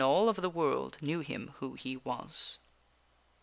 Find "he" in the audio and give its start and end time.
1.75-1.95